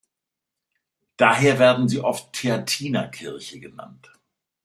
Daher 1.15 1.59
werden 1.59 1.87
sie 1.87 1.99
oft 2.01 2.33
Theatinerkirche 2.33 3.59
genannt. 3.59 4.11